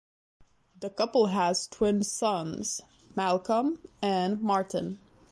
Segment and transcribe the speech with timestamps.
[0.79, 2.81] The couple has twin sons,
[3.15, 4.97] Malcolm and Martin.